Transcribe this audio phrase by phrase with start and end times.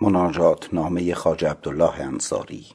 [0.00, 2.66] مناجات نامه خواجه عبدالله انصاری.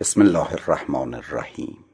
[0.00, 1.89] بسم الله الرحمن الرحیم.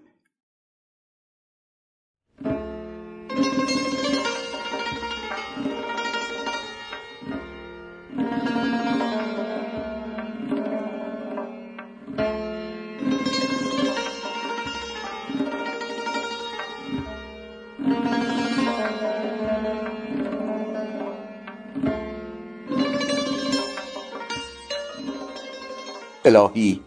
[26.26, 26.80] الهی.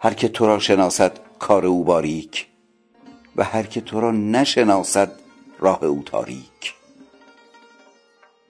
[0.00, 2.46] هر که تو را شناسد کار او باریک
[3.36, 5.12] و هر که تو را نشناسد
[5.58, 6.74] راه او تاریک.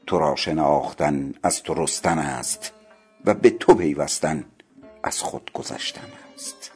[0.06, 2.72] تو را شناختن از تو رستن است
[3.24, 4.44] و به تو پیوستن
[5.02, 6.70] از خود گذشتن است.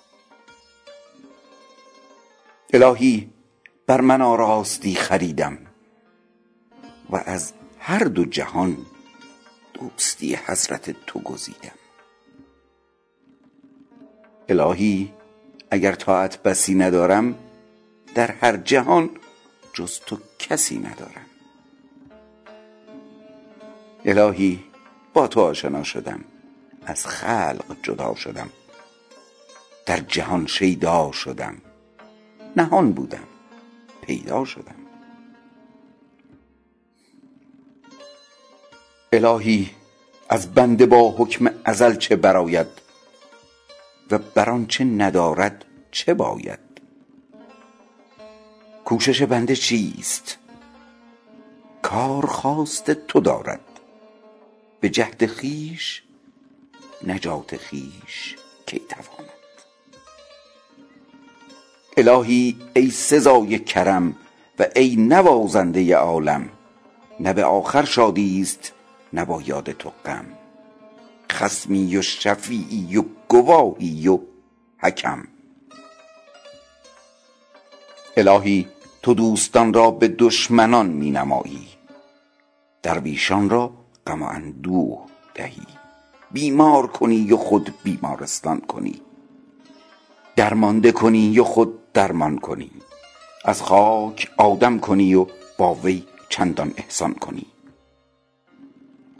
[2.72, 3.30] الهی
[3.86, 5.58] بر من آراستی خریدم
[7.10, 8.76] و از هر دو جهان
[9.74, 11.79] دوستی حضرت تو گزیدم.
[14.50, 15.12] الهی
[15.70, 17.34] اگر طاعت بسی ندارم
[18.14, 19.10] در هر جهان
[19.72, 21.26] جز تو کسی ندارم.
[24.04, 24.64] الهی
[25.14, 26.24] با تو آشنا شدم
[26.86, 28.50] از خلق جدا شدم
[29.86, 31.56] در جهان شیدا شدم
[32.56, 33.28] نهان بودم
[34.06, 34.74] پیدا شدم.
[39.12, 39.70] الهی
[40.28, 42.79] از بنده با حکم ازل چه برآید؟
[44.10, 46.58] و بر آنچه ندارد چه باید؟
[48.84, 50.38] کوشش بنده چیست؟
[51.82, 53.60] کار خواست تو دارد.
[54.80, 56.02] به جهد خویش
[57.06, 59.30] نجات خویش کی تواند؟
[61.96, 64.16] الهی ای سزای کرم
[64.58, 66.48] و ای نوازنده عالم
[67.20, 68.72] نه به آخر شادی است
[69.12, 70.26] نه با یاد تو غم.
[71.32, 74.18] خصمی و شفیعی و گواهی و
[74.78, 75.28] حکم.
[78.16, 78.68] الهی
[79.02, 81.68] تو دوستان را به دشمنان می نمایی
[82.82, 83.72] درویشان را
[84.06, 85.66] غم و اندوه دهی.
[86.30, 89.00] بیمار کنی و خود بیمارستان کنی.
[90.36, 92.70] درمانده کنی و خود درمان کنی.
[93.44, 95.26] از خاک آدم کنی و
[95.58, 97.46] با وی چندان احسان کنی.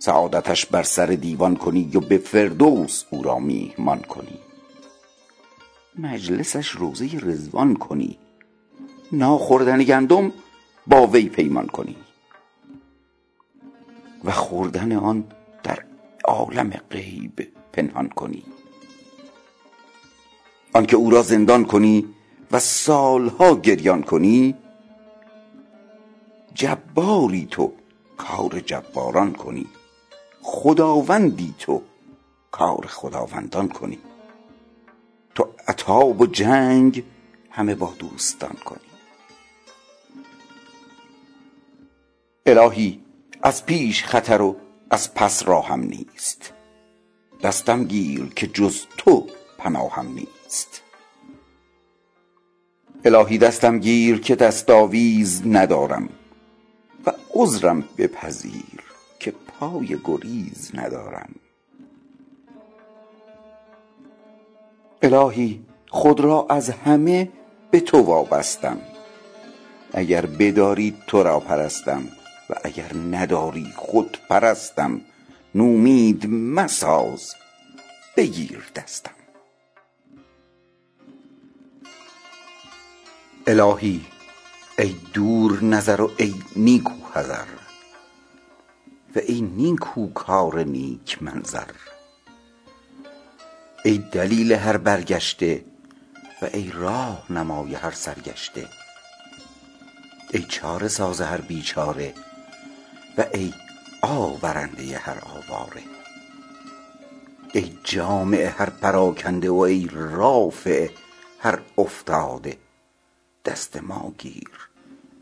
[0.00, 4.38] سعادتش بر سر دیوان کنی و به فردوس او را میهمان کنی.
[5.99, 8.19] مجلسش روضه رضوان کنی.
[9.12, 10.33] ناخوردن گندم
[10.87, 11.97] با وی پیمان کنی.
[14.25, 15.25] و خوردن آن
[15.62, 15.84] در
[16.25, 18.43] عالم غیب پنهان کنی.
[20.72, 22.06] آنکه او را زندان کنی
[22.53, 24.55] و سالها گریان کنی
[26.55, 27.72] جباری تو
[28.16, 29.66] کار جباران کنی.
[30.43, 31.83] خداوندی تو
[32.51, 33.99] کار خداوندان کنی.
[35.34, 37.05] تو عتاب و جنگ
[37.51, 38.81] همه با دوستان کنی.
[42.47, 43.01] الهی
[43.43, 44.56] از پیش خطر و
[44.91, 46.53] از پس راهم نیست.
[47.43, 49.27] دستم گیر که جز تو
[49.59, 50.83] پناهم نیست.
[53.05, 56.09] الهی دستم گیر که دست آویز ندارم
[57.07, 58.90] و عذرم بپذیر.
[59.21, 61.35] که پای گریز ندارم.
[65.03, 67.29] الهی خود را از همه
[67.71, 68.79] به تو وابستم.
[69.93, 72.09] اگر بداری تو را پرستم
[72.51, 75.01] و اگر نداری خود پرستم
[75.55, 77.35] نومید مساز
[78.17, 79.11] بگیر دستم.
[83.47, 84.01] الهی
[84.79, 87.59] ای دور نظر و ای نیکو حضر
[89.16, 91.71] و ای نیکوکار نیک منظر.
[93.84, 95.65] ای دلیل هر برگشته
[96.43, 98.69] و ای راهنمای هر سرگشته.
[100.32, 102.15] ای چاره ساز هر بیچاره
[103.18, 103.54] و ای
[104.03, 105.83] آورنده هر آواره.
[107.53, 110.91] ای جامع هر پراکنده و ای رافع
[111.39, 112.56] هر افتاده.
[113.45, 114.68] دست ما گیر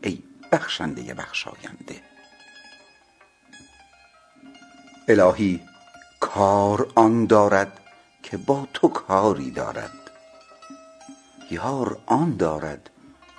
[0.01, 2.08] ای بخشنده بخشاینده.
[5.09, 5.59] الهی
[6.19, 7.79] کار آن دارد
[8.23, 9.91] که با تو کاری دارد.
[11.51, 12.89] یار آن دارد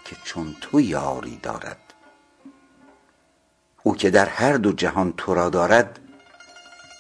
[0.05, 1.95] که چون تو یاری دارد.
[3.83, 5.99] او که در هر دو جهان تو را دارد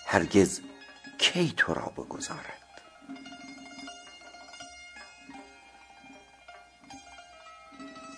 [0.06, 0.60] هرگز
[1.18, 2.60] کی تو را بگذارد؟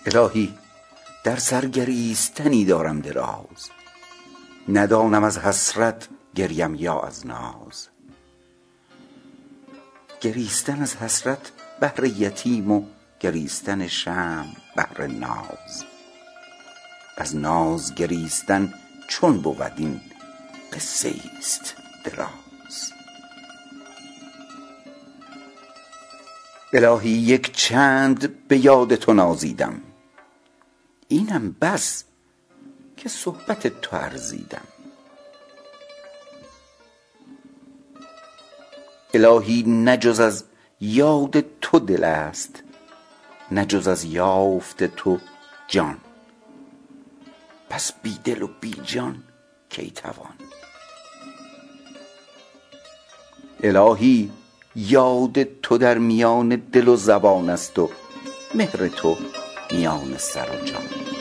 [0.05, 0.57] الهی
[1.23, 3.69] در سر گریستنی دارم دراز.
[4.69, 7.87] ندانم از حسرت گریم یا از ناز.
[10.21, 12.85] گریستن از حسرت بهر یتیم و
[13.19, 15.83] گریستن شمع بهر ناز.
[17.17, 18.73] از ناز گریستن
[19.07, 20.01] چون بود این
[20.73, 22.93] قصه ایست دراز.
[26.73, 29.81] الهی یک چند به یاد تو نازیدم.
[31.07, 32.03] اینم بس
[32.97, 34.72] که صحبت تو ارزیدم.
[39.13, 40.43] الهی نه جز از
[40.81, 42.63] یاد تو دل است
[43.51, 45.19] نه جز از یافت تو
[45.67, 45.97] جان.
[47.69, 49.23] پس بی دل و بی جان
[49.69, 50.33] کی توان؟
[53.63, 54.31] الهی
[54.75, 57.89] یاد تو در میان دل و زبان است و
[58.55, 59.17] مهر تو
[59.71, 61.12] میان سر و جان.